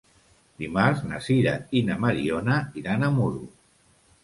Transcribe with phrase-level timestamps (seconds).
[0.61, 3.47] Dimarts na Sira i na Mariona iran a Muro.